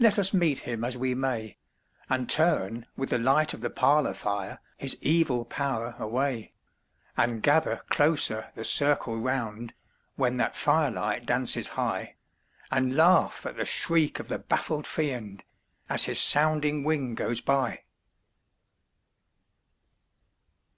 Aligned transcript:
Let 0.00 0.18
us 0.18 0.34
meet 0.34 0.58
him 0.58 0.82
as 0.82 0.96
we 0.98 1.14
may, 1.14 1.56
And 2.10 2.28
turn 2.28 2.86
with 2.96 3.10
the 3.10 3.18
light 3.20 3.54
of 3.54 3.60
the 3.60 3.70
parlor 3.70 4.12
fire 4.12 4.58
his 4.76 4.98
evil 5.00 5.44
power 5.44 5.94
away; 6.00 6.52
And 7.16 7.44
gather 7.44 7.82
closer 7.88 8.50
the 8.56 8.64
circle 8.64 9.20
round, 9.20 9.74
when 10.16 10.36
that 10.38 10.56
fire 10.56 10.90
light 10.90 11.26
dances 11.26 11.68
high, 11.68 12.16
And 12.72 12.96
laugh 12.96 13.46
at 13.46 13.56
the 13.56 13.64
shriek 13.64 14.18
of 14.18 14.26
the 14.26 14.40
baffled 14.40 14.88
Fiend 14.88 15.44
as 15.88 16.06
his 16.06 16.18
sounding 16.20 16.82
wing 16.82 17.14
goes 17.14 17.40
by! 17.40 17.84